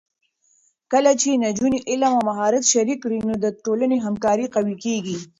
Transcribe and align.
کله 0.91 1.11
چې 1.21 1.39
نجونې 1.43 1.79
علم 1.89 2.11
او 2.17 2.21
مهارت 2.29 2.63
شریک 2.73 2.99
کړي، 3.03 3.19
نو 3.29 3.33
د 3.43 3.45
ټولنې 3.63 3.97
همکاري 4.05 4.45
قوي 4.55 4.75
کېږي. 4.83 5.17